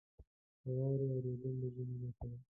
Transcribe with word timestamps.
•د 0.63 0.65
واورې 0.77 1.05
اورېدل 1.13 1.53
د 1.61 1.63
ژمي 1.75 1.97
نښه 2.03 2.25
ده. 2.31 2.37